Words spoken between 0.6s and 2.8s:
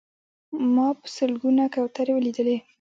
ما په سلګونه کوترې ولیدلې.